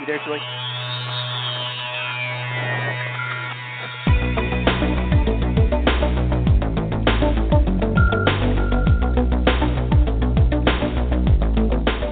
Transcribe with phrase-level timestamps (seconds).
[0.00, 0.38] You there, Julie?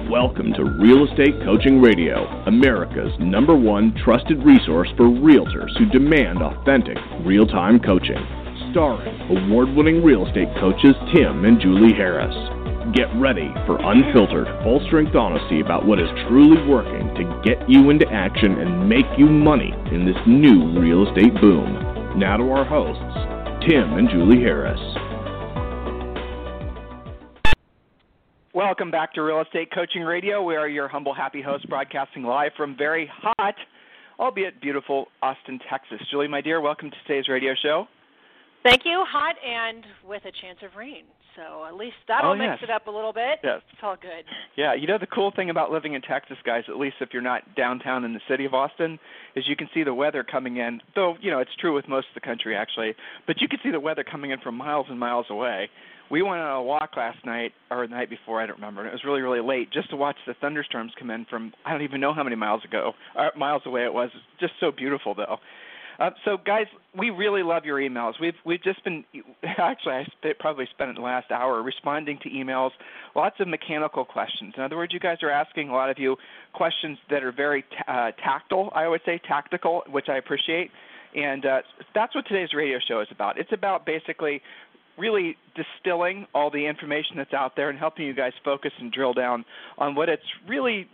[0.07, 6.43] Welcome to Real Estate Coaching Radio, America's number one trusted resource for realtors who demand
[6.43, 8.23] authentic, real time coaching.
[8.69, 12.35] Starring award winning real estate coaches Tim and Julie Harris.
[12.93, 17.91] Get ready for unfiltered, full strength honesty about what is truly working to get you
[17.91, 22.17] into action and make you money in this new real estate boom.
[22.17, 24.79] Now to our hosts, Tim and Julie Harris.
[28.55, 30.41] Welcome back to Real Estate Coaching Radio.
[30.41, 33.55] We are your humble, happy hosts broadcasting live from very hot,
[34.19, 35.99] albeit beautiful, Austin, Texas.
[36.09, 37.87] Julie, my dear, welcome to today's radio show.
[38.63, 39.03] Thank you.
[39.07, 41.03] Hot and with a chance of rain.
[41.39, 43.39] So at least that'll Oh, mix it up a little bit.
[43.43, 43.61] Yes.
[43.71, 44.25] It's all good.
[44.57, 47.21] Yeah, you know the cool thing about living in Texas, guys, at least if you're
[47.21, 48.99] not downtown in the city of Austin,
[49.35, 50.81] is you can see the weather coming in.
[50.95, 52.93] Though, you know, it's true with most of the country actually,
[53.25, 55.69] but you can see the weather coming in from miles and miles away.
[56.11, 58.81] We went on a walk last night or the night before, I don't remember.
[58.81, 61.71] and It was really really late just to watch the thunderstorms come in from I
[61.71, 64.09] don't even know how many miles ago, uh, miles away it was.
[64.13, 65.37] It's just so beautiful though.
[65.99, 68.13] Uh, so, guys, we really love your emails.
[68.21, 69.03] We've we've just been
[69.43, 72.71] actually I probably spent the last hour responding to emails,
[73.15, 74.53] lots of mechanical questions.
[74.55, 76.15] In other words, you guys are asking a lot of you
[76.53, 78.71] questions that are very t- uh, tactile.
[78.73, 80.71] I would say tactical, which I appreciate,
[81.15, 81.61] and uh,
[81.93, 83.37] that's what today's radio show is about.
[83.37, 84.41] It's about basically
[84.99, 89.13] really distilling all the information that's out there and helping you guys focus and drill
[89.13, 89.45] down
[89.77, 90.87] on what it's really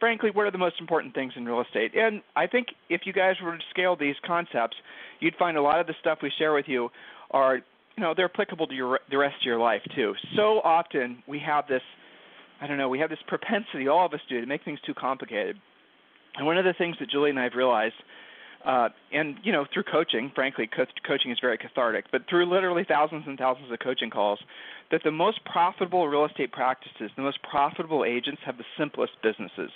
[0.00, 1.92] frankly what are the most important things in real estate.
[1.94, 4.76] And i think if you guys were to scale these concepts
[5.20, 6.88] you'd find a lot of the stuff we share with you
[7.30, 7.56] are
[7.96, 10.14] you know they're applicable to your the rest of your life too.
[10.34, 11.82] So often we have this
[12.60, 14.94] i don't know we have this propensity all of us do to make things too
[14.94, 15.58] complicated.
[16.36, 17.94] And one of the things that julie and i have realized
[18.64, 22.84] uh, and you know through coaching frankly co- coaching is very cathartic but through literally
[22.86, 24.38] thousands and thousands of coaching calls
[24.90, 29.70] that the most profitable real estate practices the most profitable agents have the simplest businesses.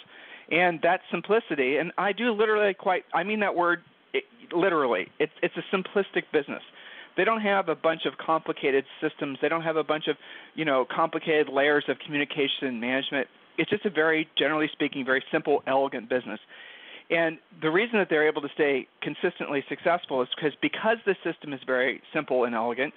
[0.51, 3.81] And that simplicity and i do literally quite i mean that word
[4.13, 6.63] it, literally it's it's a simplistic business.
[7.17, 9.39] They don't have a bunch of complicated systems.
[9.41, 10.17] They don't have a bunch of
[10.55, 13.29] you know complicated layers of communication and management.
[13.59, 16.41] It's just a very generally speaking very simple elegant business
[17.11, 21.53] and the reason that they're able to stay consistently successful is because because the system
[21.53, 22.93] is very simple and elegant,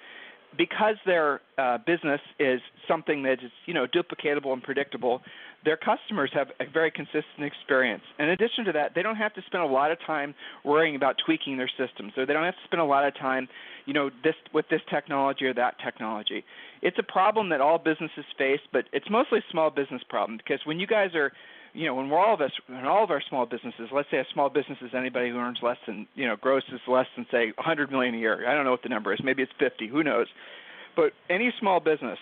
[0.57, 5.21] because their uh, business is something that is you know duplicatable and predictable,
[5.63, 8.01] their customers have a very consistent experience.
[8.17, 10.33] In addition to that, they don't have to spend a lot of time
[10.65, 13.47] worrying about tweaking their systems, or they don't have to spend a lot of time,
[13.85, 16.43] you know, this with this technology or that technology.
[16.81, 20.61] It's a problem that all businesses face, but it's mostly a small business problem because
[20.65, 21.31] when you guys are
[21.73, 24.17] you know, when we're all of us, when all of our small businesses, let's say
[24.17, 27.47] a small business is anybody who earns less than, you know, grosses less than say
[27.55, 28.49] 100 million a year.
[28.49, 29.19] I don't know what the number is.
[29.23, 29.87] Maybe it's 50.
[29.87, 30.27] Who knows?
[30.95, 32.17] But any small business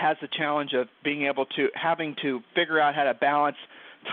[0.00, 3.56] has the challenge of being able to having to figure out how to balance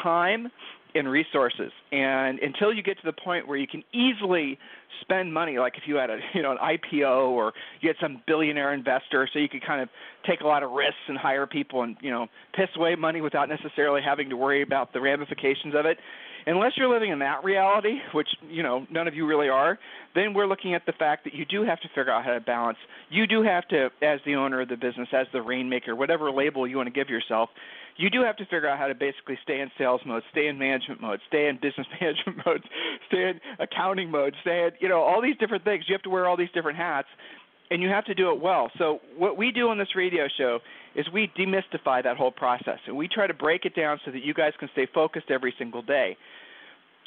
[0.02, 0.50] time
[0.96, 1.72] and resources.
[1.92, 4.58] And until you get to the point where you can easily
[5.02, 8.22] spend money, like if you had a you know an IPO or you had some
[8.28, 9.90] billionaire investor, so you could kind of
[10.28, 13.50] take a lot of risks and hire people and you know piss away money without
[13.50, 15.98] necessarily having to worry about the ramifications of it.
[16.46, 19.80] Unless you're living in that reality, which you know none of you really are,
[20.14, 22.42] then we're looking at the fact that you do have to figure out how to
[22.42, 22.78] balance.
[23.10, 26.68] You do have to, as the owner of the business, as the rainmaker, whatever label
[26.68, 27.50] you want to give yourself,
[27.98, 30.58] you do have to figure out how to basically stay in sales mode, stay in
[30.58, 32.64] management mode, stay in business management mode,
[33.08, 35.86] stay in accounting mode, stay in you know all these different things.
[35.88, 37.08] You have to wear all these different hats,
[37.70, 38.72] and you have to do it well.
[38.78, 40.59] So what we do on this radio show
[40.96, 44.24] is we demystify that whole process, and we try to break it down so that
[44.24, 46.18] you guys can stay focused every single day.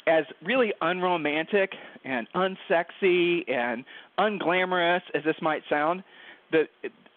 [0.07, 1.73] As really unromantic
[2.05, 3.83] and unsexy and
[4.17, 6.03] unglamorous as this might sound,
[6.51, 6.63] the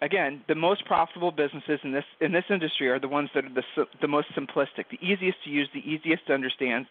[0.03, 3.55] again, the most profitable businesses in this in this industry are the ones that are
[3.55, 6.87] the the most simplistic, the easiest to use, the easiest to understand.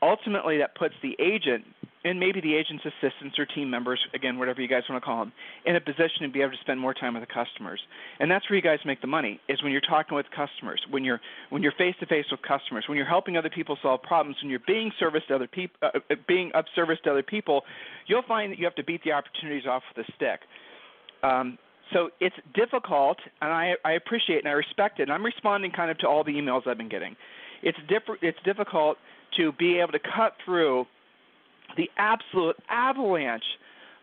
[0.00, 1.64] Ultimately, that puts the agent
[2.04, 5.18] and maybe the agent's assistants or team members, again, whatever you guys want to call
[5.18, 5.32] them,
[5.66, 7.80] in a position to be able to spend more time with the customers.
[8.20, 11.04] And that's where you guys make the money is when you're talking with customers, when
[11.04, 11.20] you're
[11.50, 14.50] when you're face to face with customers, when you're helping other people solve problems, when
[14.50, 17.62] you're being service to other people, uh, uh, being of service to other people,
[18.06, 20.40] you'll find that you have to beat the opportunities off with a stick.
[21.24, 21.58] Um,
[21.92, 25.04] so it's difficult, and I, I appreciate and I respect it.
[25.04, 27.16] And I'm responding kind of to all the emails I've been getting.
[27.62, 28.98] It's diff- It's difficult
[29.36, 30.86] to be able to cut through
[31.76, 33.44] the absolute avalanche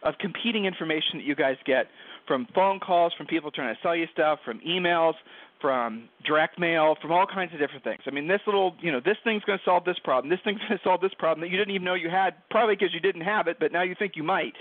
[0.03, 1.87] of competing information that you guys get
[2.27, 5.13] from phone calls, from people trying to sell you stuff, from emails,
[5.61, 8.01] from direct mail, from all kinds of different things.
[8.05, 10.29] I mean, this little, you know, this thing's going to solve this problem.
[10.29, 12.75] This thing's going to solve this problem that you didn't even know you had, probably
[12.75, 14.53] because you didn't have it, but now you think you might.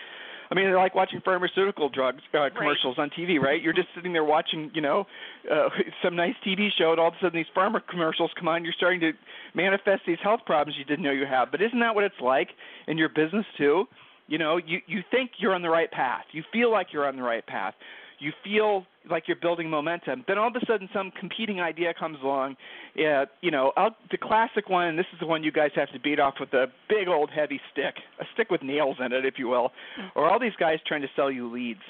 [0.55, 3.05] I mean, they're like watching pharmaceutical drugs uh, commercials right.
[3.05, 3.61] on TV, right?
[3.61, 5.05] You're just sitting there watching, you know,
[5.51, 5.69] uh,
[6.03, 8.63] some nice TV show, and all of a sudden these pharma commercials come on.
[8.63, 9.11] You're starting to
[9.55, 11.51] manifest these health problems you didn't know you have.
[11.51, 12.51] But isn't that what it's like
[12.87, 13.87] in your business too?
[14.29, 16.23] You know, you you think you're on the right path.
[16.31, 17.75] You feel like you're on the right path.
[18.19, 20.25] You feel like you're building momentum.
[20.27, 22.57] Then all of a sudden, some competing idea comes along.
[22.99, 25.91] Uh, you know, I'll, the classic one, and this is the one you guys have
[25.93, 29.25] to beat off with a big old heavy stick, a stick with nails in it,
[29.25, 29.73] if you will,
[30.15, 31.81] or all these guys trying to sell you leads.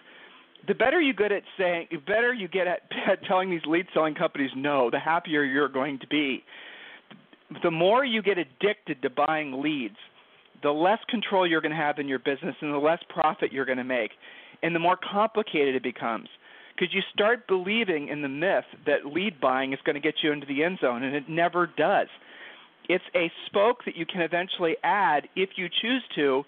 [0.67, 2.81] The better you get at saying, the better you get at,
[3.11, 6.43] at telling these lead selling companies no, the happier you're going to be.
[7.63, 9.97] The more you get addicted to buying leads,
[10.63, 13.67] the less control you're going to have in your business and the less profit you're
[13.67, 14.11] going to make.
[14.65, 16.29] And the more complicated it becomes
[16.75, 20.33] because you start believing in the myth that lead buying is going to get you
[20.33, 22.09] into the end zone, and it never does.
[22.89, 26.45] It's a spoke that you can eventually add if you choose to,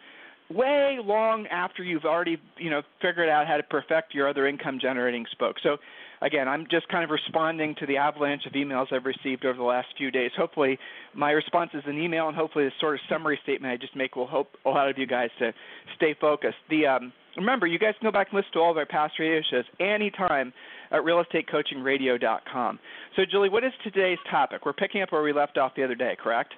[0.50, 4.78] way long after you've already you know figured out how to perfect your other income
[4.80, 5.56] generating spoke.
[5.62, 5.76] So
[6.22, 9.64] again, I'm just kind of responding to the avalanche of emails I've received over the
[9.64, 10.30] last few days.
[10.36, 10.78] Hopefully,
[11.14, 14.16] my response is an email, and hopefully, the sort of summary statement I just make
[14.16, 15.52] will help a lot of you guys to
[15.96, 16.56] stay focused.
[16.70, 19.14] The um, remember, you guys can go back and listen to all of our past
[19.18, 20.52] radio shows anytime
[20.90, 22.78] at realestatecoachingradio.com.
[23.16, 24.64] So, Julie, what is today's topic?
[24.64, 26.54] We're picking up where we left off the other day, correct?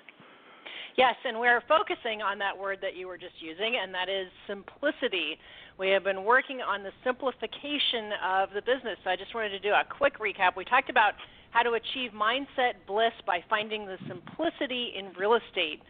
[0.97, 4.27] Yes, and we're focusing on that word that you were just using, and that is
[4.49, 5.39] simplicity.
[5.79, 8.99] We have been working on the simplification of the business.
[9.05, 10.57] So I just wanted to do a quick recap.
[10.57, 11.15] We talked about
[11.51, 15.81] how to achieve mindset bliss by finding the simplicity in real estate.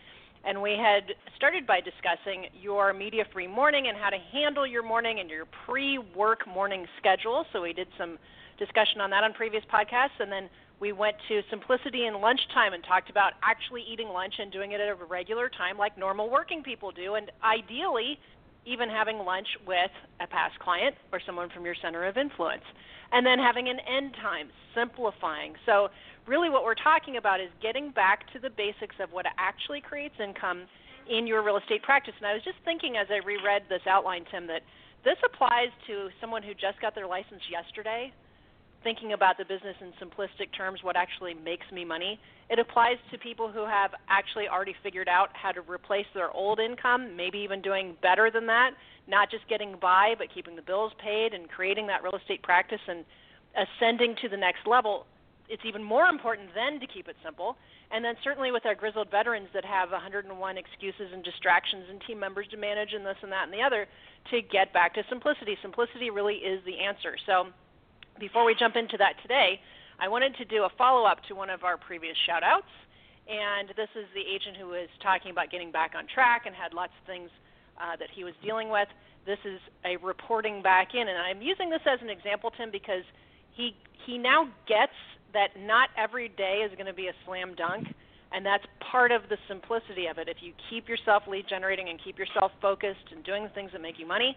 [0.49, 4.83] And we had started by discussing your media free morning and how to handle your
[4.83, 7.45] morning and your pre work morning schedule.
[7.53, 8.17] So we did some
[8.59, 10.17] discussion on that on previous podcasts.
[10.21, 10.49] And then
[10.81, 14.81] we went to simplicity in lunchtime and talked about actually eating lunch and doing it
[14.81, 17.17] at a regular time like normal working people do.
[17.17, 18.19] And ideally,
[18.65, 19.91] even having lunch with
[20.21, 22.65] a past client or someone from your center of influence.
[23.13, 25.55] And then having an end time, simplifying.
[25.67, 25.89] So
[26.29, 30.15] really what we're talking about is getting back to the basics of what actually creates
[30.23, 30.69] income
[31.09, 32.15] in your real estate practice.
[32.19, 34.61] And I was just thinking as I reread this outline, Tim, that
[35.05, 38.13] this applies to someone who just got their license yesterday,
[38.85, 42.21] thinking about the business in simplistic terms, what actually makes me money.
[42.51, 46.61] It applies to people who have actually already figured out how to replace their old
[46.61, 48.73] income, maybe even doing better than that,
[49.09, 52.81] not just getting by, but keeping the bills paid and creating that real estate practice
[52.87, 53.05] and
[53.57, 55.07] ascending to the next level
[55.49, 57.57] it's even more important then to keep it simple.
[57.91, 60.29] And then certainly with our grizzled veterans that have 101
[60.59, 63.87] excuses and distractions and team members to manage and this and that and the other,
[64.31, 65.57] to get back to simplicity.
[65.63, 67.17] Simplicity really is the answer.
[67.25, 67.49] So
[68.21, 69.61] before we jump into that today,
[69.99, 72.71] I wanted to do a follow up to one of our previous shout outs.
[73.29, 76.73] And this is the agent who was talking about getting back on track and had
[76.73, 77.31] lots of things
[77.81, 78.89] uh, that he was dealing with.
[79.27, 83.05] This is a reporting back in, and I'm using this as an example, Tim, because
[83.53, 84.97] he he now gets
[85.33, 87.89] that not every day is going to be a slam dunk,
[88.33, 90.29] and that's part of the simplicity of it.
[90.29, 93.81] If you keep yourself lead generating and keep yourself focused and doing the things that
[93.81, 94.37] make you money,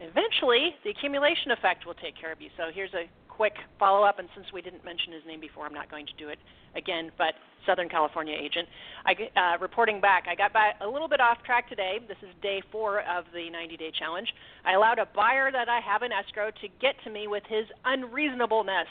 [0.00, 2.50] eventually the accumulation effect will take care of you.
[2.56, 5.72] So here's a quick follow up, and since we didn't mention his name before, I'm
[5.72, 6.38] not going to do it
[6.74, 7.12] again.
[7.16, 7.34] But
[7.66, 8.66] Southern California agent,
[9.06, 12.00] I, uh, reporting back, I got by a little bit off track today.
[12.08, 14.26] This is day four of the 90 day challenge.
[14.66, 17.66] I allowed a buyer that I have in escrow to get to me with his
[17.84, 18.90] unreasonableness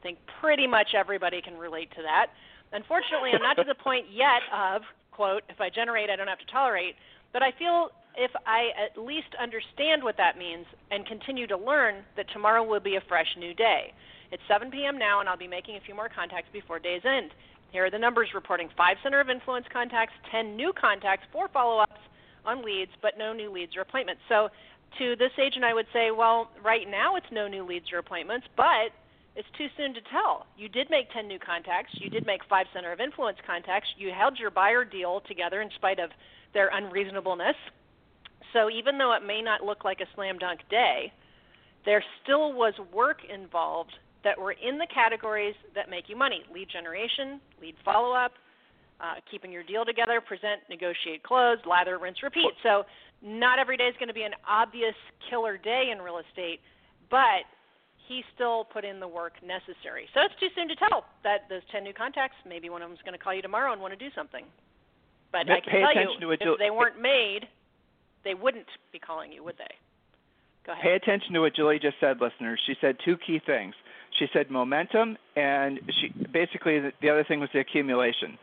[0.00, 2.28] I think pretty much everybody can relate to that.
[2.72, 6.38] Unfortunately, I'm not to the point yet of, quote, if I generate, I don't have
[6.38, 6.94] to tolerate,
[7.32, 12.02] but I feel if I at least understand what that means and continue to learn
[12.16, 13.92] that tomorrow will be a fresh new day.
[14.32, 14.98] It's 7 p.m.
[14.98, 17.30] now, and I'll be making a few more contacts before day's end.
[17.72, 21.82] Here are the numbers reporting five center of influence contacts, 10 new contacts, four follow
[21.82, 22.00] ups
[22.44, 24.22] on leads, but no new leads or appointments.
[24.28, 24.48] So
[24.98, 28.46] to this agent, I would say, well, right now it's no new leads or appointments,
[28.56, 28.90] but
[29.36, 30.46] it's too soon to tell.
[30.56, 31.92] You did make 10 new contacts.
[31.94, 33.88] You did make five center of influence contacts.
[33.96, 36.10] You held your buyer deal together in spite of
[36.52, 37.56] their unreasonableness.
[38.52, 41.12] So even though it may not look like a slam dunk day,
[41.84, 43.92] there still was work involved
[44.24, 48.32] that were in the categories that make you money lead generation, lead follow up,
[49.00, 52.52] uh, keeping your deal together, present, negotiate, close, lather, rinse, repeat.
[52.62, 52.84] So
[53.22, 54.94] not every day is going to be an obvious
[55.30, 56.60] killer day in real estate,
[57.08, 57.48] but
[58.10, 60.08] he still put in the work necessary.
[60.12, 62.96] So it's too soon to tell that those 10 new contacts, maybe one of them
[62.96, 64.44] is going to call you tomorrow and want to do something.
[65.30, 67.46] But I can Pay tell you, if they weren't made,
[68.24, 69.74] they wouldn't be calling you, would they?
[70.66, 70.82] Go ahead.
[70.82, 72.60] Pay attention to what Julie just said, listeners.
[72.66, 73.74] She said two key things.
[74.18, 78.36] She said momentum, and she basically the, the other thing was the accumulation.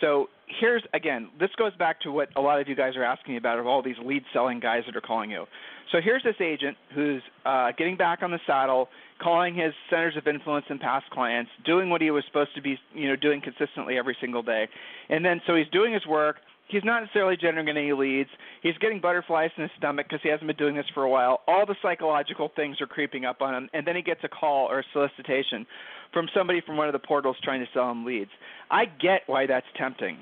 [0.00, 0.28] So
[0.60, 3.58] here's again, this goes back to what a lot of you guys are asking about
[3.58, 5.46] of all these lead selling guys that are calling you.
[5.92, 8.88] So here's this agent who's uh, getting back on the saddle,
[9.20, 12.78] calling his centers of influence and past clients, doing what he was supposed to be,
[12.94, 14.68] you know, doing consistently every single day,
[15.08, 16.36] and then so he's doing his work.
[16.68, 18.30] He's not necessarily generating any leads.
[18.62, 21.40] He's getting butterflies in his stomach because he hasn't been doing this for a while.
[21.48, 24.68] All the psychological things are creeping up on him, and then he gets a call
[24.70, 25.66] or a solicitation
[26.12, 28.30] from somebody from one of the portals trying to sell them leads.
[28.70, 30.18] I get why that's tempting.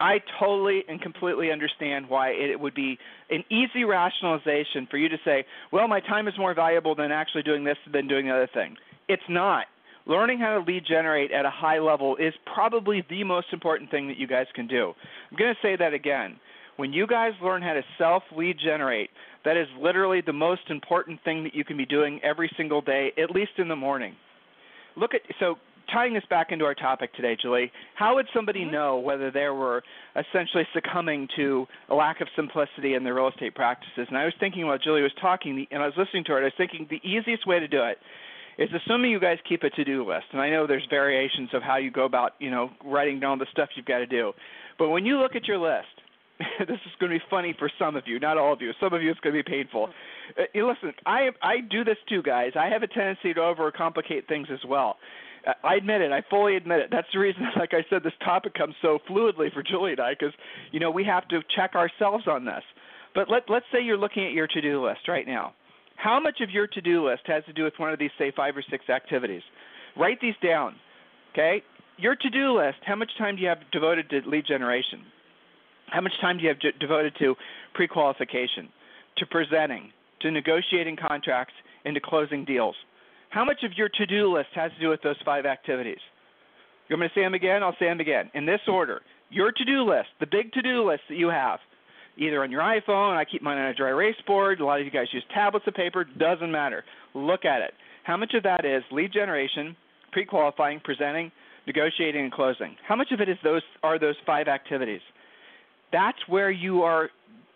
[0.00, 2.98] I totally and completely understand why it would be
[3.30, 7.44] an easy rationalization for you to say, well, my time is more valuable than actually
[7.44, 8.76] doing this than doing the other thing.
[9.08, 9.66] It's not.
[10.04, 14.08] Learning how to lead generate at a high level is probably the most important thing
[14.08, 14.92] that you guys can do.
[15.30, 16.36] I'm going to say that again.
[16.76, 19.10] When you guys learn how to self lead generate,
[19.44, 23.12] that is literally the most important thing that you can be doing every single day,
[23.22, 24.16] at least in the morning.
[24.96, 25.56] Look at so
[25.92, 28.72] tying this back into our topic today, Julie, how would somebody mm-hmm.
[28.72, 29.82] know whether they were
[30.16, 34.06] essentially succumbing to a lack of simplicity in their real estate practices?
[34.08, 36.44] And I was thinking while Julie was talking, and I was listening to her, I
[36.44, 37.98] was thinking the easiest way to do it
[38.58, 40.26] is assuming you guys keep a to-do list.
[40.32, 43.46] And I know there's variations of how you go about, you know, writing down the
[43.50, 44.32] stuff you've got to do.
[44.78, 46.01] But when you look at your list,
[46.60, 48.72] this is going to be funny for some of you, not all of you.
[48.80, 49.88] Some of you it's going to be painful.
[50.38, 52.52] Uh, listen, I I do this too, guys.
[52.58, 54.96] I have a tendency to overcomplicate things as well.
[55.64, 56.12] I admit it.
[56.12, 56.88] I fully admit it.
[56.90, 60.12] That's the reason, like I said, this topic comes so fluidly for Julie and I,
[60.12, 60.34] because
[60.70, 62.62] you know we have to check ourselves on this.
[63.14, 65.54] But let let's say you're looking at your to-do list right now.
[65.96, 68.56] How much of your to-do list has to do with one of these, say, five
[68.56, 69.42] or six activities?
[69.96, 70.74] Write these down.
[71.32, 71.62] Okay.
[71.98, 72.78] Your to-do list.
[72.84, 75.04] How much time do you have devoted to lead generation?
[75.92, 77.34] How much time do you have devoted to
[77.74, 78.70] pre-qualification,
[79.18, 81.52] to presenting, to negotiating contracts,
[81.84, 82.74] and to closing deals?
[83.28, 85.98] How much of your to do list has to do with those five activities?
[86.88, 87.62] You want me to say them again?
[87.62, 88.30] I'll say them again.
[88.32, 91.58] In this order your to do list, the big to do list that you have,
[92.16, 94.86] either on your iPhone, I keep mine on a dry erase board, a lot of
[94.86, 96.84] you guys use tablets of paper, doesn't matter.
[97.14, 97.72] Look at it.
[98.04, 99.76] How much of that is lead generation,
[100.10, 101.32] pre qualifying, presenting,
[101.66, 102.76] negotiating, and closing?
[102.86, 105.00] How much of it is those are those five activities?
[105.92, 107.10] That's where you are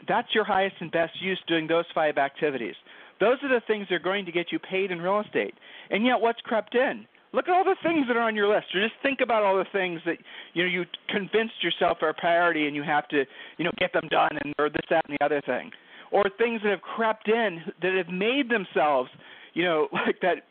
[0.08, 2.74] that's your highest and best use doing those five activities.
[3.18, 5.54] Those are the things that are going to get you paid in real estate.
[5.90, 7.06] And yet, what's crept in?
[7.32, 9.56] Look at all the things that are on your list, or just think about all
[9.56, 10.18] the things that
[10.54, 13.24] you know you convinced yourself are a priority, and you have to
[13.58, 15.70] you know get them done, and or this, that, and the other thing,
[16.12, 19.10] or things that have crept in that have made themselves
[19.54, 20.44] you know, like that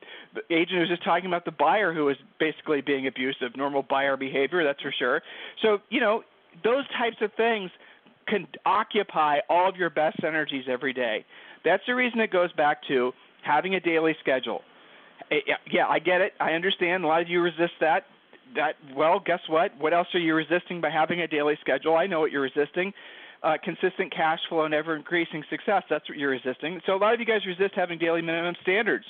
[0.49, 4.63] agent was just talking about the buyer who was basically being abusive, normal buyer behavior,
[4.63, 5.21] that's for sure.
[5.61, 6.23] So, you know,
[6.63, 7.71] those types of things
[8.27, 11.25] can occupy all of your best energies every day.
[11.63, 13.11] That's the reason it goes back to
[13.43, 14.61] having a daily schedule.
[15.31, 15.39] Eh,
[15.71, 16.33] yeah, I get it.
[16.39, 17.03] I understand.
[17.03, 18.05] A lot of you resist that.
[18.55, 19.71] That well, guess what?
[19.79, 21.95] What else are you resisting by having a daily schedule?
[21.95, 22.93] I know what you're resisting.
[23.43, 25.83] Uh, consistent cash flow and ever increasing success.
[25.89, 26.79] That's what you're resisting.
[26.85, 29.05] So a lot of you guys resist having daily minimum standards.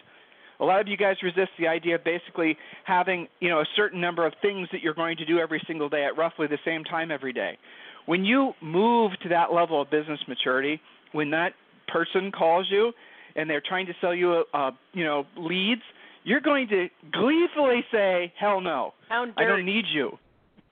[0.59, 3.99] A lot of you guys resist the idea of basically having, you know, a certain
[3.99, 6.83] number of things that you're going to do every single day at roughly the same
[6.83, 7.57] time every day.
[8.05, 10.79] When you move to that level of business maturity,
[11.11, 11.53] when that
[11.87, 12.91] person calls you
[13.35, 15.81] and they're trying to sell you, uh, you know, leads,
[16.23, 18.93] you're going to gleefully say, "Hell no,
[19.37, 20.17] I don't need you."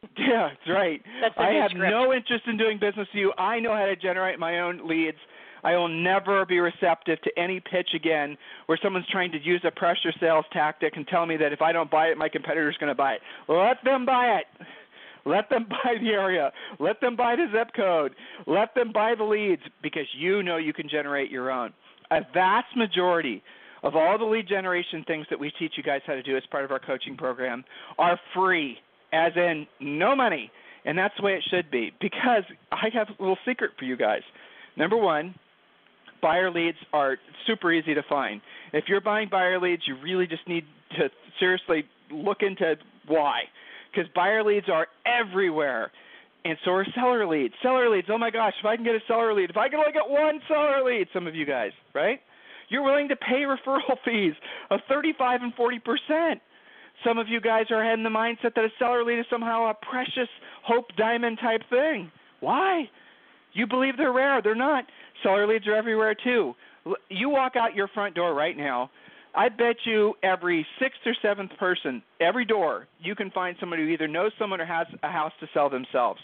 [0.18, 1.02] yeah, that's right.
[1.22, 1.92] That's I have script.
[1.92, 3.34] no interest in doing business with you.
[3.38, 5.18] I know how to generate my own leads.
[5.64, 9.72] I will never be receptive to any pitch again where someone's trying to use a
[9.72, 12.90] pressure sales tactic and tell me that if I don't buy it, my competitor's going
[12.90, 13.22] to buy it.
[13.48, 14.68] Let them buy it.
[15.26, 16.52] Let them buy the area.
[16.80, 18.14] Let them buy the zip code.
[18.46, 21.74] Let them buy the leads because you know you can generate your own.
[22.12, 23.42] A vast majority
[23.84, 26.44] of all the lead generation things that we teach you guys how to do as
[26.52, 27.64] part of our coaching program
[27.98, 28.78] are free,
[29.12, 30.52] as in no money.
[30.86, 33.96] And that's the way it should be because I have a little secret for you
[33.96, 34.22] guys.
[34.76, 35.36] Number one,
[36.24, 38.42] buyer leads are super easy to find.
[38.72, 40.64] If you're buying buyer leads, you really just need
[40.98, 42.76] to seriously look into
[43.08, 43.42] why
[43.94, 45.92] because buyer leads are everywhere.
[46.46, 47.54] And so are seller leads.
[47.62, 49.80] Seller leads, oh my gosh, if I can get a seller lead, if I can
[49.80, 52.20] only get one seller lead, some of you guys, right?
[52.70, 54.34] You're willing to pay referral fees
[54.72, 56.40] of 35 and 40%.
[57.06, 59.74] Some of you guys are in the mindset that a seller lead is somehow a
[59.74, 60.30] precious
[60.64, 62.12] hope diamond type thing.
[62.40, 62.90] Why?
[63.54, 64.42] You believe they're rare.
[64.42, 64.86] They're not.
[65.24, 66.54] Seller leads are everywhere too.
[67.10, 68.92] You walk out your front door right now
[69.36, 73.90] I bet you every sixth or seventh person, every door, you can find somebody who
[73.90, 76.20] either knows someone or has a house to sell themselves.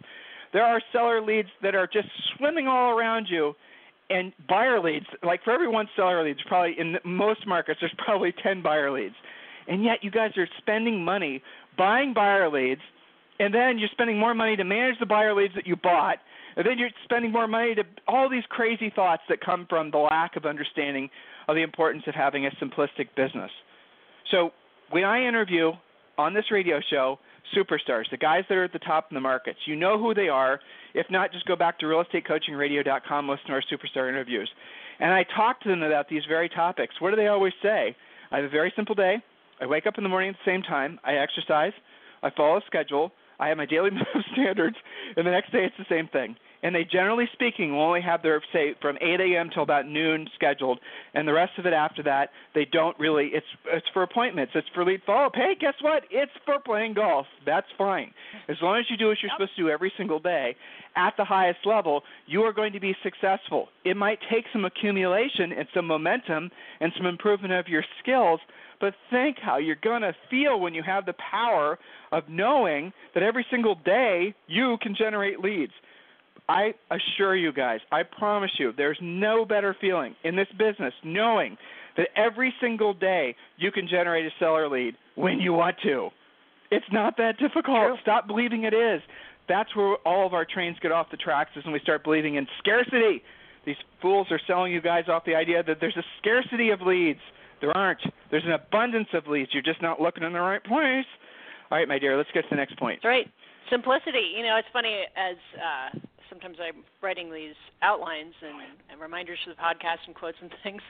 [0.53, 3.53] There are seller leads that are just swimming all around you,
[4.11, 8.33] and buyer leads, like for every one seller leads, probably in most markets, there's probably
[8.43, 9.15] 10 buyer leads.
[9.67, 11.41] And yet you guys are spending money
[11.77, 12.81] buying buyer leads,
[13.39, 16.17] and then you're spending more money to manage the buyer leads that you bought,
[16.59, 19.97] and then you're spending more money to all these crazy thoughts that come from the
[19.97, 21.09] lack of understanding
[21.47, 23.49] of the importance of having a simplistic business.
[24.29, 24.51] So
[24.91, 25.71] when I interview
[26.17, 27.17] on this radio show
[27.55, 30.27] superstars, the guys that are at the top in the markets, you know who they
[30.27, 30.59] are.
[30.93, 34.49] If not, just go back to realestatecoachingradio.com, listen to our superstar interviews.
[34.99, 36.95] And I talk to them about these very topics.
[36.99, 37.95] What do they always say?
[38.31, 39.23] I have a very simple day.
[39.61, 40.99] I wake up in the morning at the same time.
[41.05, 41.71] I exercise.
[42.21, 43.13] I follow a schedule.
[43.39, 44.75] I have my daily minimum standards,
[45.15, 48.21] and the next day it's the same thing and they generally speaking will only have
[48.21, 49.49] their say from 8 a.m.
[49.53, 50.79] till about noon scheduled,
[51.13, 53.31] and the rest of it after that they don't really.
[53.33, 54.53] It's it's for appointments.
[54.55, 55.35] It's for lead follow up.
[55.35, 56.03] Hey, guess what?
[56.11, 57.27] It's for playing golf.
[57.45, 58.13] That's fine.
[58.47, 59.37] As long as you do what you're yep.
[59.37, 60.55] supposed to do every single day
[60.95, 63.69] at the highest level, you are going to be successful.
[63.85, 68.39] It might take some accumulation and some momentum and some improvement of your skills.
[68.81, 71.77] But think how you're going to feel when you have the power
[72.11, 75.73] of knowing that every single day you can generate leads.
[76.49, 81.57] I assure you guys, I promise you, there's no better feeling in this business knowing
[81.95, 86.09] that every single day you can generate a seller lead when you want to.
[86.71, 87.77] It's not that difficult.
[87.77, 87.95] True.
[88.01, 89.01] Stop believing it is.
[89.47, 92.35] That's where all of our trains get off the tracks is when we start believing
[92.35, 93.21] in scarcity.
[93.65, 97.19] These fools are selling you guys off the idea that there's a scarcity of leads.
[97.61, 98.01] There aren't.
[98.31, 99.51] There's an abundance of leads.
[99.53, 101.05] You're just not looking in the right place.
[101.69, 103.01] All right, my dear, let's get to the next point.
[103.03, 103.27] That's right.
[103.69, 104.33] Simplicity.
[104.35, 108.57] You know, it's funny as uh, sometimes I'm writing these outlines and,
[108.91, 110.81] and reminders for the podcast and quotes and things.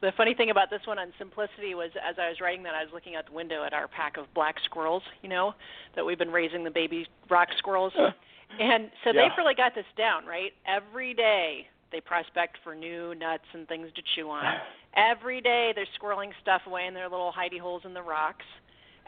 [0.00, 2.84] The funny thing about this one on simplicity was as I was writing that, I
[2.84, 5.54] was looking out the window at our pack of black squirrels, you know,
[5.96, 7.92] that we've been raising the baby rock squirrels.
[8.60, 9.22] and so yeah.
[9.22, 10.52] they've really got this down, right?
[10.66, 14.44] Every day they prospect for new nuts and things to chew on.
[14.96, 18.44] Every day they're squirreling stuff away in their little hidey holes in the rocks.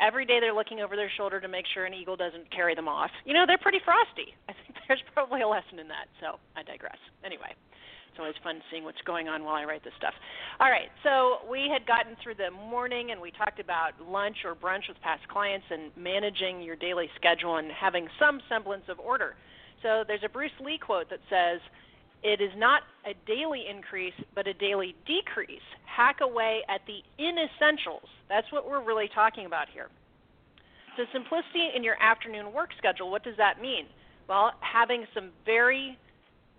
[0.01, 2.89] Every day they're looking over their shoulder to make sure an eagle doesn't carry them
[2.89, 3.11] off.
[3.25, 4.35] You know, they're pretty frosty.
[4.49, 4.54] I
[4.89, 6.09] there's probably a lesson in that.
[6.21, 6.99] So I digress.
[7.25, 7.53] Anyway,
[8.11, 10.15] it's always fun seeing what's going on while I write this stuff.
[10.61, 14.55] All right, so we had gotten through the morning and we talked about lunch or
[14.55, 19.35] brunch with past clients and managing your daily schedule and having some semblance of order.
[19.83, 21.61] So there's a Bruce Lee quote that says,
[22.25, 25.67] it is not a daily increase, but a daily decrease.
[25.85, 28.09] Hack away at the inessentials.
[28.31, 29.89] That's what we're really talking about here.
[30.97, 33.85] So, simplicity in your afternoon work schedule, what does that mean?
[34.29, 35.99] Well, having some very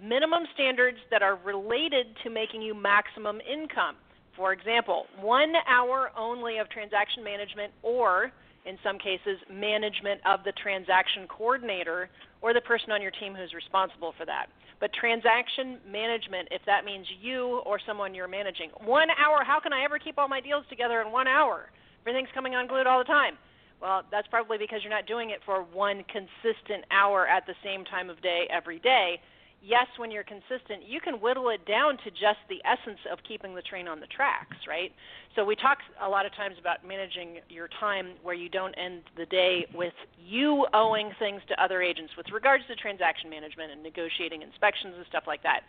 [0.01, 3.95] minimum standards that are related to making you maximum income.
[4.35, 8.31] For example, one hour only of transaction management, or
[8.65, 12.09] in some cases, management of the transaction coordinator
[12.41, 14.47] or the person on your team who's responsible for that.
[14.79, 19.71] But transaction management, if that means you or someone you're managing, one hour, how can
[19.71, 21.69] I ever keep all my deals together in one hour?
[22.01, 23.37] Everything's coming unglued all the time.
[23.81, 27.85] Well, that's probably because you're not doing it for one consistent hour at the same
[27.85, 29.19] time of day every day
[29.65, 33.55] yes, when you're consistent, you can whittle it down to just the essence of keeping
[33.55, 34.93] the train on the tracks, right?
[35.35, 39.01] So we talk a lot of times about managing your time where you don't end
[39.17, 43.81] the day with you owing things to other agents with regards to transaction management and
[43.81, 45.61] negotiating inspections and stuff like that.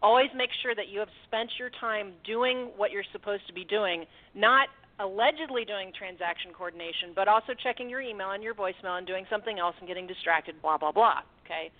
[0.00, 3.64] Always make sure that you have spent your time doing what you're supposed to be
[3.64, 4.04] doing,
[4.34, 4.68] not
[5.00, 9.58] allegedly doing transaction coordination, but also checking your email and your voicemail and doing something
[9.58, 11.20] else and getting distracted, blah, blah, blah.
[11.44, 11.70] Okay?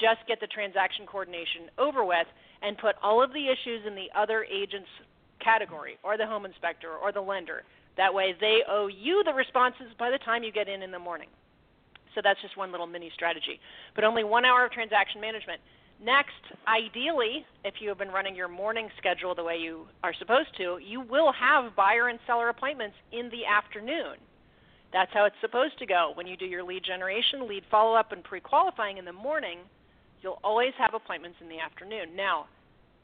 [0.00, 2.26] just get the transaction coordination over with
[2.62, 4.90] and put all of the issues in the other agent's
[5.42, 7.62] category or the home inspector or the lender.
[7.96, 10.98] That way they owe you the responses by the time you get in in the
[10.98, 11.28] morning.
[12.14, 13.60] So that's just one little mini strategy.
[13.94, 15.60] But only one hour of transaction management.
[16.02, 16.32] Next,
[16.68, 20.78] ideally, if you have been running your morning schedule the way you are supposed to,
[20.80, 24.16] you will have buyer and seller appointments in the afternoon.
[24.92, 26.12] That's how it's supposed to go.
[26.14, 29.58] When you do your lead generation, lead follow up, and pre qualifying in the morning,
[30.22, 32.16] You'll always have appointments in the afternoon.
[32.16, 32.46] Now,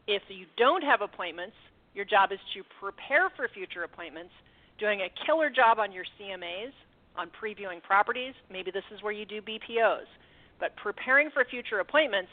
[0.07, 1.57] if you don't have appointments,
[1.95, 4.33] your job is to prepare for future appointments,
[4.79, 6.73] doing a killer job on your CMAs,
[7.17, 8.35] on previewing properties.
[8.51, 10.11] Maybe this is where you do BPOs.
[10.59, 12.31] But preparing for future appointments,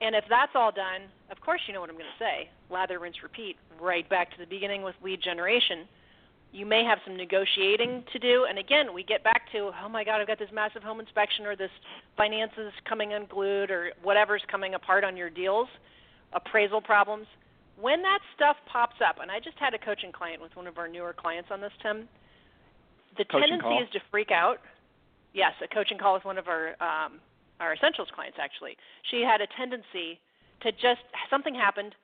[0.00, 2.98] and if that's all done, of course you know what I'm going to say lather,
[2.98, 5.86] rinse, repeat, right back to the beginning with lead generation
[6.56, 8.46] you may have some negotiating to do.
[8.48, 11.44] And again, we get back to, oh my God, I've got this massive home inspection
[11.44, 11.70] or this
[12.16, 15.68] finances coming unglued or whatever's coming apart on your deals,
[16.32, 17.26] appraisal problems.
[17.78, 20.78] When that stuff pops up, and I just had a coaching client with one of
[20.78, 22.08] our newer clients on this, Tim,
[23.18, 23.82] the coaching tendency call.
[23.82, 24.60] is to freak out.
[25.34, 27.20] Yes, a coaching call with one of our um,
[27.60, 28.76] our essentials clients actually.
[29.10, 30.20] She had a tendency
[30.62, 31.94] to just something happened,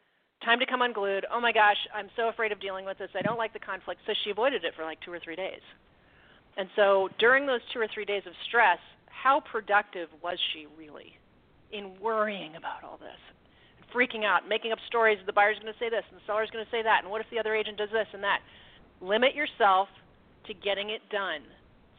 [0.45, 1.27] time to come unglued.
[1.33, 3.11] Oh my gosh, I'm so afraid of dealing with this.
[3.15, 4.01] I don't like the conflict.
[4.07, 5.63] So she avoided it for like two or three days.
[6.57, 11.17] And so during those two or three days of stress, how productive was she really
[11.73, 13.21] in worrying about all this?
[13.95, 15.19] Freaking out, making up stories.
[15.27, 17.21] The buyer's going to say this, and the seller's going to say that, and what
[17.21, 18.41] if the other agent does this and that?
[19.01, 19.89] Limit yourself
[20.47, 21.41] to getting it done.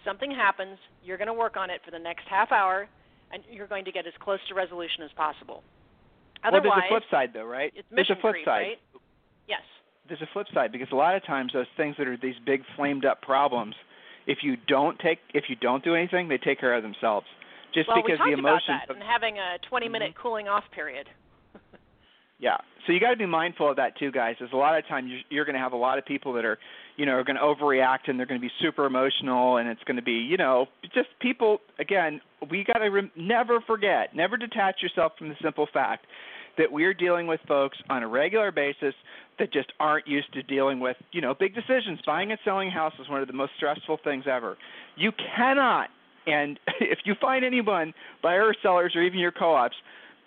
[0.06, 2.88] Something happens, you're going to work on it for the next half hour,
[3.34, 5.64] and you're going to get as close to resolution as possible.
[6.44, 7.74] Otherwise, well, there's a flip side, though, right?
[7.76, 8.62] It's there's a flip creep, side.
[8.62, 8.80] Right?
[9.48, 9.62] Yes.
[10.08, 12.62] There's a flip side because a lot of times those things that are these big
[12.76, 13.76] flamed up problems,
[14.28, 17.26] if you don't take, if you don't do anything, they take care of themselves.
[17.74, 20.22] Just well, because we the emotions about that of, and having a 20 minute mm-hmm.
[20.22, 21.08] cooling off period.
[22.44, 22.58] Yeah.
[22.86, 24.36] So you got to be mindful of that too, guys.
[24.38, 26.44] There's a lot of times you're, you're going to have a lot of people that
[26.44, 26.60] are,
[26.98, 29.84] you know, are going to overreact and they're going to be super emotional and it's
[29.86, 31.60] going to be, you know, just people.
[31.80, 32.20] Again,
[32.52, 36.06] we got to re- never forget, never detach yourself from the simple fact
[36.58, 38.94] that we're dealing with folks on a regular basis
[39.40, 42.00] that just aren't used to dealing with, you know, big decisions.
[42.06, 44.58] Buying and selling a house is one of the most stressful things ever.
[44.98, 45.88] You cannot,
[46.28, 49.76] and if you find anyone, buyer or sellers or even your co-ops,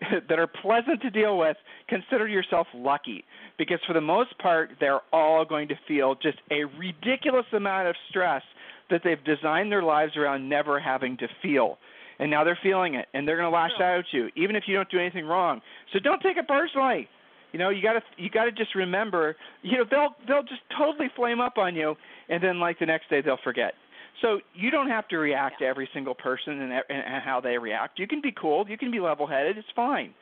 [0.28, 1.56] that are pleasant to deal with,
[1.88, 3.24] consider yourself lucky
[3.58, 7.96] because for the most part, they're all going to feel just a ridiculous amount of
[8.10, 8.42] stress
[8.90, 11.78] that they've designed their lives around never having to feel
[12.18, 14.64] and now they're feeling it, and they're going to lash out at you, even if
[14.66, 15.60] you don't do anything wrong.
[15.92, 17.08] So don't take it personally.
[17.52, 20.60] You know, you got to you got to just remember, you know, they'll they'll just
[20.76, 21.94] totally flame up on you,
[22.28, 23.74] and then like the next day they'll forget.
[24.22, 25.66] So you don't have to react yeah.
[25.66, 27.98] to every single person and, and how they react.
[27.98, 28.64] You can be cool.
[28.68, 29.58] You can be level-headed.
[29.58, 30.14] It's fine.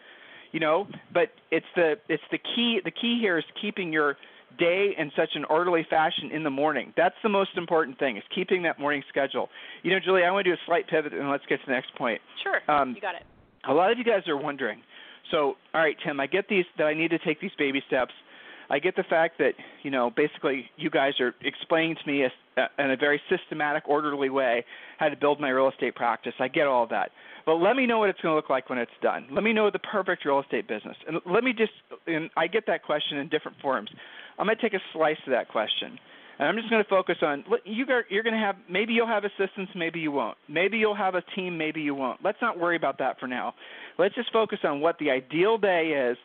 [0.53, 2.81] You know, but it's the it's the key.
[2.85, 4.17] The key here is keeping your
[4.57, 6.93] day in such an orderly fashion in the morning.
[6.97, 9.49] That's the most important thing is keeping that morning schedule.
[9.83, 11.73] You know, Julie, I want to do a slight pivot and let's get to the
[11.73, 12.21] next point.
[12.43, 12.61] Sure.
[12.69, 13.23] Um, you got it.
[13.69, 14.81] A lot of you guys are wondering.
[15.31, 18.13] So, all right, Tim, I get these that I need to take these baby steps.
[18.71, 22.31] I get the fact that you know basically you guys are explaining to me a,
[22.83, 24.65] in a very systematic, orderly way
[24.99, 26.35] how to build my real estate practice.
[26.39, 27.11] I get all that,
[27.47, 29.27] but let me know what it's going to look like when it's done.
[29.31, 31.73] Let me know the perfect real estate business, and let me just.
[32.07, 33.91] And I get that question in different forms.
[34.39, 35.99] I'm going to take a slice of that question.
[36.39, 37.87] And I'm just going to focus on you.
[38.09, 40.37] You're going to have maybe you'll have assistants, maybe you won't.
[40.49, 42.21] Maybe you'll have a team, maybe you won't.
[42.25, 43.55] Let's not worry about that for now.
[43.99, 46.17] Let's just focus on what the ideal day is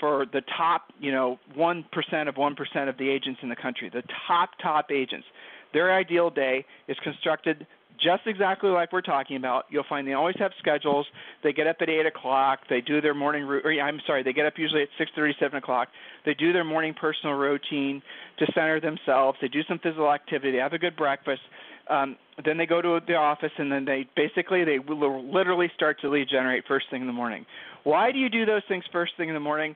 [0.00, 3.56] for the top, you know, one percent of one percent of the agents in the
[3.56, 3.90] country.
[3.92, 5.26] The top top agents.
[5.72, 7.66] Their ideal day is constructed
[8.00, 9.64] just exactly like we're talking about.
[9.70, 11.06] You'll find they always have schedules.
[11.42, 12.60] They get up at eight o'clock.
[12.70, 13.42] They do their morning.
[13.42, 15.88] Or, I'm sorry, they get up usually at six thirty, seven o'clock.
[16.24, 18.02] They do their morning personal routine
[18.38, 19.38] to center themselves.
[19.40, 20.52] They do some physical activity.
[20.52, 21.42] They have a good breakfast.
[21.90, 26.00] Um, then they go to the office and then they basically they will literally start
[26.02, 27.46] to lead generate first thing in the morning.
[27.84, 29.74] Why do you do those things first thing in the morning?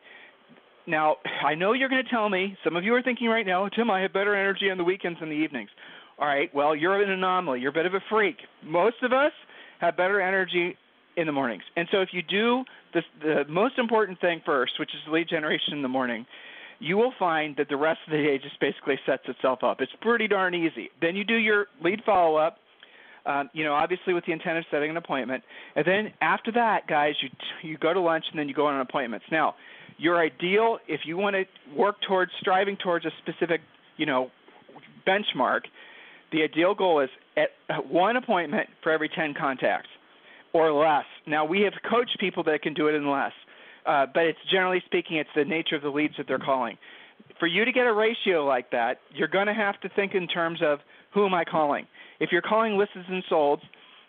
[0.87, 3.69] Now, I know you're going to tell me, some of you are thinking right now,
[3.69, 5.71] Tim, I have better energy on the weekends and the evenings.
[6.19, 7.61] All right, well, you're an anomaly.
[7.61, 8.37] You're a bit of a freak.
[8.65, 9.33] Most of us
[9.81, 10.77] have better energy
[11.17, 11.63] in the mornings.
[11.77, 15.75] And so if you do the, the most important thing first, which is lead generation
[15.75, 16.27] in the morning,
[16.83, 19.81] you will find that the rest of the day just basically sets itself up.
[19.81, 20.91] It's pretty darn easy.
[21.01, 22.59] Then you do your lead follow up.
[23.25, 25.45] Um, you know, obviously with the intent of setting an appointment,
[25.77, 27.29] and then after that, guys, you
[27.63, 29.25] you go to lunch and then you go on appointments.
[29.31, 29.55] Now,
[29.97, 33.61] your ideal, if you want to work towards striving towards a specific,
[33.97, 34.33] you know,
[35.07, 35.61] benchmark,
[36.33, 37.51] the ideal goal is at
[37.87, 39.89] one appointment for every 10 contacts
[40.53, 41.05] or less.
[41.25, 43.33] Now, we have coached people that can do it in less,
[43.87, 46.77] uh, but it's generally speaking, it's the nature of the leads that they're calling.
[47.39, 50.29] For you to get a ratio like that, you're going to have to think in
[50.29, 50.79] terms of
[51.13, 51.87] who am I calling?
[52.21, 53.63] If you're calling listings and solds,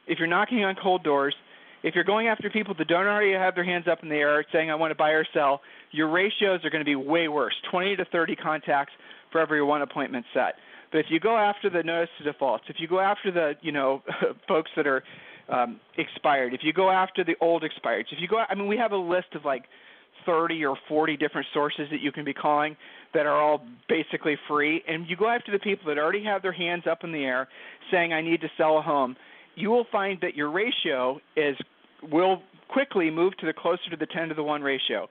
[0.07, 1.35] if you're knocking on cold doors,
[1.83, 4.45] if you're going after people that don't already have their hands up in the air
[4.53, 7.53] saying I want to buy or sell, your ratios are going to be way worse
[7.71, 8.93] 20 to 30 contacts
[9.31, 10.55] for every one appointment set.
[10.91, 13.71] But if you go after the notice to defaults, if you go after the you
[13.71, 14.01] know
[14.47, 15.03] folks that are
[15.49, 18.77] um, expired, if you go after the old expireds, if you go, I mean, we
[18.77, 19.63] have a list of like
[20.25, 22.77] 30 or 40 different sources that you can be calling
[23.13, 26.53] that are all basically free, and you go after the people that already have their
[26.53, 27.47] hands up in the air
[27.91, 29.15] saying, "I need to sell a home."
[29.55, 31.57] You will find that your ratio is
[32.09, 35.07] will quickly move to the closer to the 10 to the 1 ratio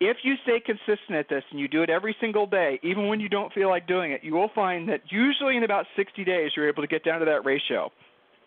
[0.00, 3.20] if you stay consistent at this and you do it every single day, even when
[3.20, 6.50] you don't feel like doing it, you will find that usually in about 60 days
[6.54, 7.90] you're able to get down to that ratio.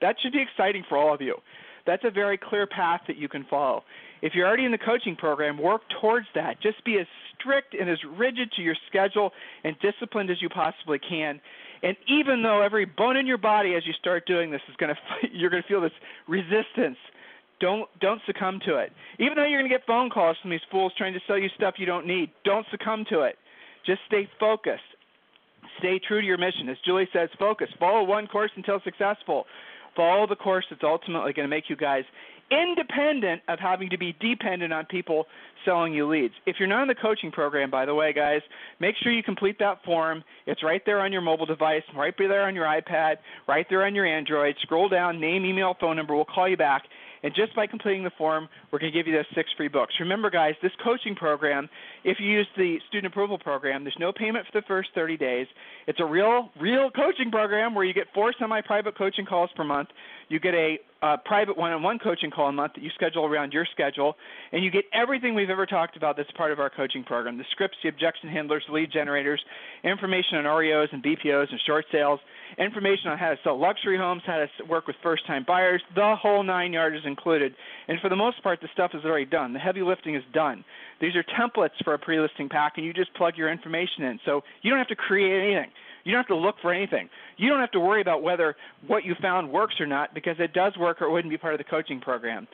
[0.02, 1.36] That should be exciting for all of you.
[1.86, 3.84] That's a very clear path that you can follow.
[4.22, 6.62] If you're already in the coaching program, work towards that.
[6.62, 7.08] Just be as
[7.40, 9.32] strict and as rigid to your schedule
[9.64, 11.40] and disciplined as you possibly can.
[11.82, 14.94] And even though every bone in your body as you start doing this is going
[15.22, 15.92] to you're going to feel this
[16.28, 16.98] resistance
[17.62, 18.92] Don't don't succumb to it.
[19.20, 21.50] Even though you're going to get phone calls from these fools trying to sell you
[21.56, 23.38] stuff you don't need, don't succumb to it.
[23.86, 24.84] Just stay focused.
[25.80, 26.68] Stay true to your mission.
[26.68, 27.70] As Julie says, focus.
[27.80, 29.46] Follow one course until successful.
[30.00, 32.06] Follow the course that's ultimately going to make you guys
[32.52, 35.26] independent of having to be dependent on people
[35.66, 36.34] selling you leads.
[36.46, 38.40] If you're not in the coaching program, by the way, guys,
[38.80, 40.24] make sure you complete that form.
[40.48, 43.94] It's right there on your mobile device, right there on your iPad, right there on
[43.94, 44.56] your Android.
[44.62, 46.16] Scroll down, name, email, phone number.
[46.16, 46.84] We'll call you back.
[47.22, 49.94] And just by completing the form, we're going to give you those six free books.
[50.00, 51.68] Remember, guys, this coaching program,
[52.04, 55.48] if you use the student approval program, there's no payment for the first 30 days.
[55.88, 59.90] It's a real, real coaching program where you get four semi-private coaching calls per month.
[60.30, 63.66] You get a uh, private one-on-one coaching call a month that you schedule around your
[63.72, 64.16] schedule,
[64.52, 67.46] and you get everything we've ever talked about that's part of our coaching program: the
[67.52, 69.42] scripts, the objection handlers, lead generators,
[69.84, 72.20] information on REOs and BPOs and short sales,
[72.58, 75.82] information on how to sell luxury homes, how to work with first-time buyers.
[75.96, 77.56] The whole nine yards is included,
[77.88, 79.54] and for the most part, the stuff is already done.
[79.54, 80.66] The heavy lifting is done.
[81.00, 84.42] These are templates for a pre-listing pack, and you just plug your information in, so
[84.62, 85.72] you don't have to create anything.
[86.04, 87.10] You don't have to look for anything.
[87.38, 90.54] You don't have to worry about whether what you found works or not because it
[90.54, 92.48] does work or it wouldn't be part of the coaching program.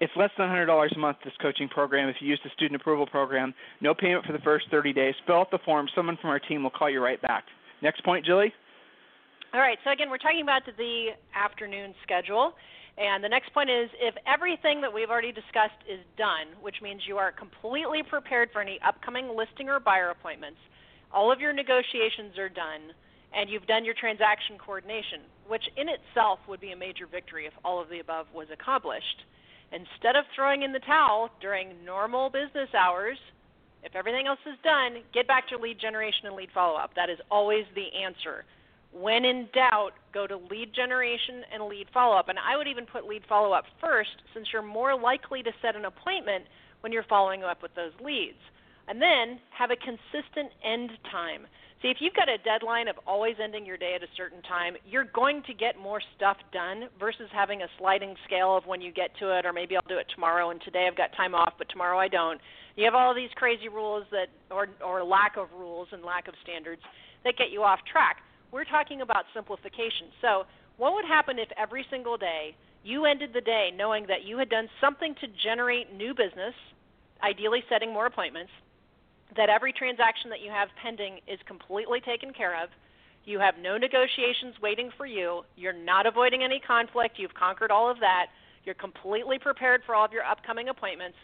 [0.00, 3.06] It's less than $100 a month, this coaching program, if you use the student approval
[3.06, 3.54] program.
[3.80, 5.14] No payment for the first 30 days.
[5.26, 5.88] Fill out the form.
[5.94, 7.44] Someone from our team will call you right back.
[7.80, 8.52] Next point, Julie.
[9.54, 12.52] All right, so again, we're talking about the afternoon schedule.
[12.96, 17.02] And the next point is if everything that we've already discussed is done, which means
[17.06, 20.58] you are completely prepared for any upcoming listing or buyer appointments,
[21.12, 22.94] all of your negotiations are done,
[23.34, 27.52] and you've done your transaction coordination, which in itself would be a major victory if
[27.64, 29.24] all of the above was accomplished.
[29.72, 33.18] Instead of throwing in the towel during normal business hours,
[33.82, 36.94] if everything else is done, get back to lead generation and lead follow up.
[36.94, 38.44] That is always the answer.
[38.94, 42.28] When in doubt, go to lead generation and lead follow up.
[42.28, 45.74] And I would even put lead follow up first since you're more likely to set
[45.74, 46.44] an appointment
[46.80, 48.38] when you're following up with those leads
[48.88, 51.46] and then have a consistent end time.
[51.82, 54.74] See, if you've got a deadline of always ending your day at a certain time,
[54.88, 58.90] you're going to get more stuff done versus having a sliding scale of when you
[58.90, 61.54] get to it, or maybe I'll do it tomorrow, and today I've got time off,
[61.58, 62.40] but tomorrow I don't.
[62.76, 66.34] You have all these crazy rules that, or or lack of rules and lack of
[66.42, 66.80] standards
[67.22, 68.23] that get you off track.
[68.54, 70.14] We're talking about simplification.
[70.22, 70.44] So,
[70.76, 74.48] what would happen if every single day you ended the day knowing that you had
[74.48, 76.54] done something to generate new business,
[77.20, 78.52] ideally setting more appointments,
[79.36, 82.68] that every transaction that you have pending is completely taken care of.
[83.24, 85.42] You have no negotiations waiting for you.
[85.56, 87.18] You're not avoiding any conflict.
[87.18, 88.26] You've conquered all of that.
[88.64, 91.16] You're completely prepared for all of your upcoming appointments.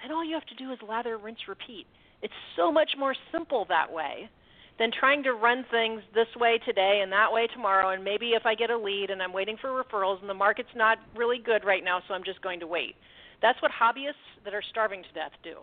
[0.00, 1.86] Then all you have to do is lather, rinse, repeat.
[2.22, 4.30] It's so much more simple that way
[4.78, 7.90] than trying to run things this way today and that way tomorrow.
[7.90, 10.74] And maybe if I get a lead and I'm waiting for referrals and the market's
[10.76, 12.94] not really good right now, so I'm just going to wait.
[13.42, 15.56] That's what hobbyists that are starving to death do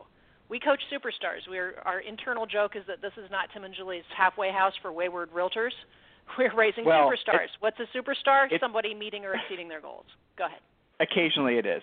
[0.49, 1.47] we coach superstars.
[1.49, 4.91] We're, our internal joke is that this is not Tim and Julie's halfway house for
[4.91, 5.71] wayward realtors.
[6.37, 7.49] We're raising well, superstars.
[7.59, 8.47] What's a superstar?
[8.59, 10.05] Somebody meeting or exceeding their goals.
[10.37, 10.59] Go ahead.
[10.99, 11.81] Occasionally it is.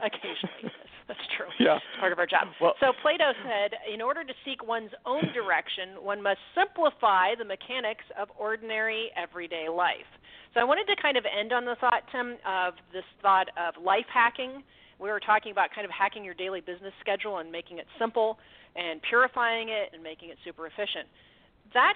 [0.00, 0.89] Occasionally it is.
[1.10, 1.50] That's true.
[1.58, 1.82] Yeah.
[1.82, 2.54] It's part of our job.
[2.62, 7.42] Well, so Plato said, in order to seek one's own direction, one must simplify the
[7.42, 10.06] mechanics of ordinary everyday life.
[10.54, 13.74] So I wanted to kind of end on the thought, Tim, of this thought of
[13.82, 14.62] life hacking
[15.00, 18.38] we were talking about kind of hacking your daily business schedule and making it simple
[18.76, 21.08] and purifying it and making it super efficient.
[21.72, 21.94] That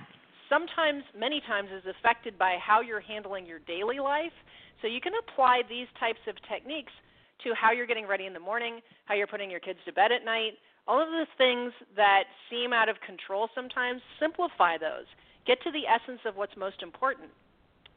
[0.48, 4.32] sometimes, many times, is affected by how you're handling your daily life.
[4.80, 6.92] So you can apply these types of techniques
[7.42, 10.12] to how you're getting ready in the morning, how you're putting your kids to bed
[10.12, 10.54] at night,
[10.86, 15.08] all of those things that seem out of control sometimes, simplify those.
[15.46, 17.30] Get to the essence of what's most important.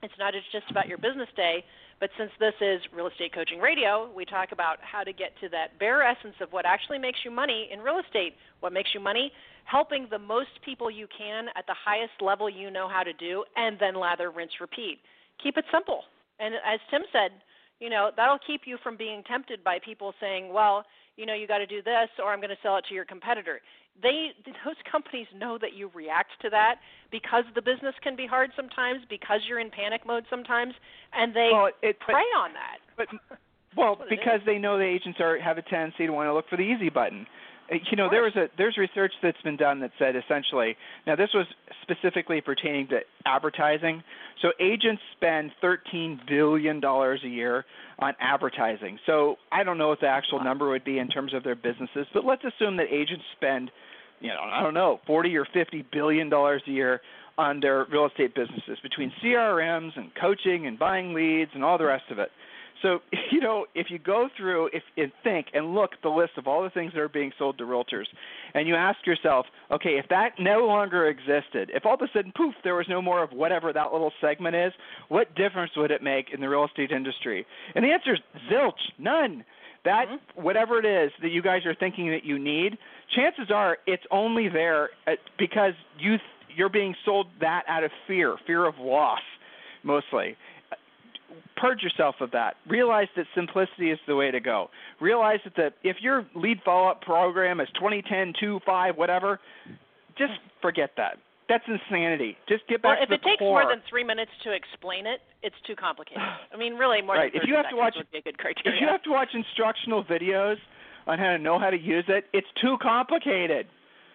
[0.04, 1.64] It's not just about your business day,
[2.00, 5.50] but since this is Real Estate Coaching Radio, we talk about how to get to
[5.50, 8.36] that bare essence of what actually makes you money in real estate.
[8.60, 9.32] What makes you money?
[9.66, 13.44] Helping the most people you can at the highest level you know how to do,
[13.56, 15.00] and then lather, rinse, repeat.
[15.42, 16.02] Keep it simple.
[16.40, 17.32] And as Tim said,
[17.80, 20.86] you know, that'll keep you from being tempted by people saying, well,
[21.16, 23.06] you know, you got to do this or I'm going to sell it to your
[23.06, 23.62] competitor.
[24.02, 26.76] They those companies know that you react to that
[27.12, 30.74] because the business can be hard sometimes because you're in panic mode sometimes
[31.14, 32.78] and they well, it, prey but, on that.
[32.96, 33.08] But
[33.76, 36.58] well because they know the agents are have a tendency to want to look for
[36.58, 37.26] the easy button
[37.72, 40.76] Uh, you know there was a there's research that's been done that said essentially
[41.06, 41.46] now this was
[41.82, 44.04] specifically pertaining to advertising.
[44.42, 47.66] So agents spend 13 billion dollars a year
[48.00, 49.00] on advertising.
[49.06, 52.06] So i don't know what the actual number would be in terms of their businesses
[52.14, 53.72] but let's assume that agents spend
[54.20, 57.02] you know, I don't know, 40 or 50 billion dollars a year
[57.38, 61.86] on their real estate businesses between CRMs and coaching and buying leads and all the
[61.86, 62.30] rest of it.
[62.82, 63.00] So,
[63.32, 66.48] you know, if you go through if and think and look at the list of
[66.48, 68.06] all the things that are being sold to realtors
[68.54, 72.32] and you ask yourself, okay, if that no longer existed, if all of a sudden
[72.36, 74.74] poof there was no more of whatever that little segment is,
[75.10, 77.46] what difference would it make in the real estate industry?
[77.76, 78.20] And the answer is
[78.52, 79.44] zilch, none.
[79.86, 80.42] That mm-hmm.
[80.42, 82.78] whatever it is that you guys are thinking that you need,
[83.16, 86.18] chances are it's only there uh, because you
[86.54, 89.22] you're being sold that out of fear, fear of loss
[89.84, 90.36] mostly
[91.56, 92.56] purge yourself of that.
[92.68, 94.70] Realize that simplicity is the way to go.
[95.02, 99.40] Realize that the, if your lead follow up program is 2010, 2, 5, whatever,
[100.18, 101.18] just forget that.
[101.50, 102.36] That's insanity.
[102.50, 103.24] Just get back well, to the core.
[103.24, 106.22] if it takes more than three minutes to explain it, it's too complicated.
[106.54, 107.32] I mean, really, more right.
[107.32, 108.76] than if you have to watch, would be a good criteria.
[108.76, 110.58] If you have to watch instructional videos
[111.08, 113.68] on how to know how to use it, it's too complicated.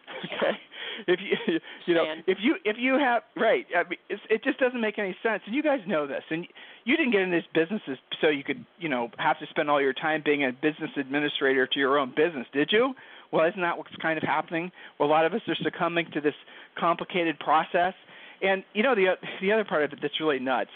[0.24, 0.58] Okay?
[1.06, 4.58] If you you know if you if you have right I mean, it's, it just
[4.58, 5.42] doesn't make any sense.
[5.46, 6.46] And you guys know this and
[6.84, 9.80] you didn't get into this businesses so you could you know have to spend all
[9.80, 12.94] your time being a business administrator to your own business did you?
[13.32, 14.70] Well isn't that what's kind of happening?
[14.98, 16.34] Well a lot of us are succumbing to this
[16.78, 17.94] complicated process.
[18.42, 20.70] And you know the the other part of it that's really nuts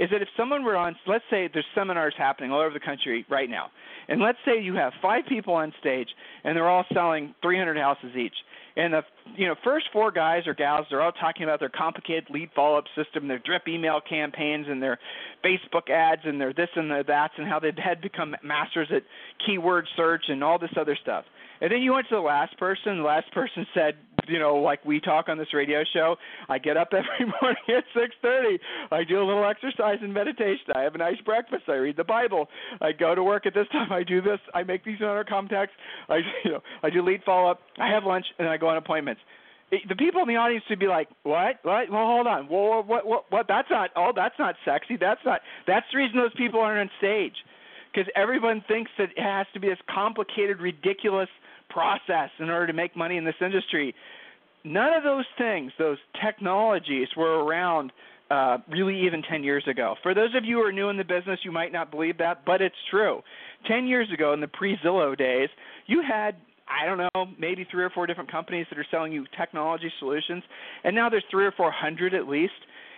[0.00, 3.24] is that if someone were on let's say there's seminars happening all over the country
[3.30, 3.70] right now
[4.08, 6.08] and let's say you have five people on stage
[6.42, 8.34] and they're all selling 300 houses each
[8.76, 9.02] and the
[9.36, 12.78] you know first four guys or gals they're all talking about their complicated lead follow
[12.78, 14.98] up system, their drip email campaigns, and their
[15.44, 19.02] Facebook ads, and their this and their that, and how they had become masters at
[19.44, 21.24] keyword search and all this other stuff.
[21.60, 22.98] And then you went to the last person.
[22.98, 23.96] The last person said,
[24.30, 26.16] you know, like we talk on this radio show.
[26.48, 28.58] I get up every morning at 6:30.
[28.90, 30.66] I do a little exercise and meditation.
[30.74, 31.64] I have a nice breakfast.
[31.68, 32.48] I read the Bible.
[32.80, 33.92] I go to work at this time.
[33.92, 34.38] I do this.
[34.54, 35.74] I make these other contacts.
[36.08, 37.60] I, you know, I do lead follow up.
[37.78, 39.20] I have lunch and I go on appointments.
[39.70, 41.56] the people in the audience would be like, "What?
[41.62, 41.90] What?
[41.90, 42.48] Well, hold on.
[42.48, 43.06] Well, what?
[43.06, 43.24] What?
[43.30, 43.46] What?
[43.48, 43.90] That's not.
[43.96, 44.96] Oh, that's not sexy.
[44.96, 45.40] That's not.
[45.66, 47.34] That's the reason those people aren't on stage."
[47.92, 51.28] Because everyone thinks that it has to be this complicated, ridiculous
[51.70, 53.94] process in order to make money in this industry.
[54.64, 57.92] None of those things, those technologies, were around
[58.30, 59.96] uh, really even 10 years ago.
[60.02, 62.44] For those of you who are new in the business, you might not believe that,
[62.44, 63.22] but it's true.
[63.66, 65.48] 10 years ago, in the pre Zillow days,
[65.86, 66.36] you had
[66.70, 70.44] I don't know, maybe three or four different companies that are selling you technology solutions,
[70.84, 72.52] and now there's three or four hundred at least.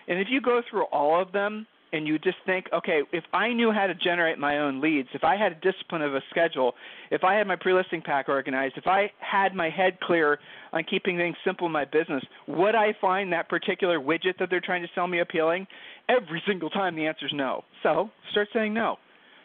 [0.09, 3.53] And if you go through all of them, and you just think, okay, if I
[3.53, 6.75] knew how to generate my own leads, if I had a discipline of a schedule,
[7.11, 10.39] if I had my pre-listing pack organized, if I had my head clear
[10.73, 14.61] on keeping things simple in my business, would I find that particular widget that they're
[14.61, 15.67] trying to sell me appealing?
[16.09, 17.65] Every single time the answer is no.
[17.83, 18.97] So start saying no.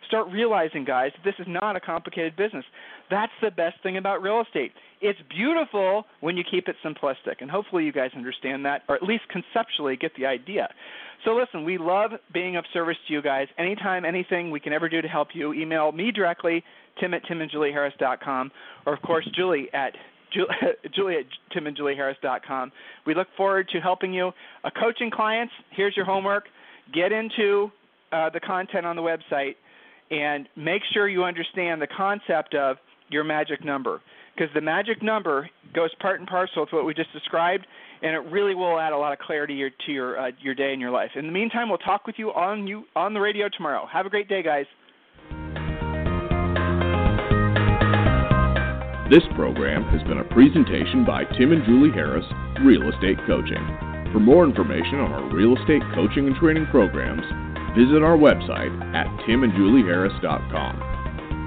[0.08, 2.64] Start realizing, guys, that this is not a complicated business.
[3.12, 4.72] That's the best thing about real estate.
[5.00, 9.04] It's beautiful when you keep it simplistic, and hopefully you guys understand that, or at
[9.04, 10.68] least conceptually get the idea.
[11.24, 13.48] So listen, we love being of service to you guys.
[13.58, 16.64] Anytime, anything we can ever do to help you, email me directly,
[17.00, 18.52] tim at timandjulieharris.com,
[18.86, 19.94] or of course Julie at
[20.96, 22.72] Julie at timandjulieharris.com.
[23.06, 24.32] We look forward to helping you.
[24.64, 26.46] Uh, coaching clients, here's your homework.
[26.94, 27.72] Get into
[28.12, 29.56] uh, the content on the website
[30.12, 32.78] and make sure you understand the concept of
[33.10, 34.02] your magic number
[34.38, 37.66] because the magic number goes part and parcel with what we just described,
[38.02, 40.72] and it really will add a lot of clarity your, to your uh, your day
[40.72, 41.12] and your life.
[41.16, 43.88] In the meantime, we'll talk with you on you on the radio tomorrow.
[43.92, 44.66] Have a great day, guys.
[49.10, 52.26] This program has been a presentation by Tim and Julie Harris,
[52.62, 53.66] Real Estate Coaching.
[54.12, 57.24] For more information on our real estate coaching and training programs,
[57.78, 60.97] visit our website at timandjulieharris.com.